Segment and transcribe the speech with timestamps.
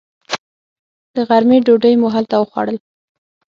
[1.15, 2.77] د غرمې ډوډۍ مو هلته وخوړل.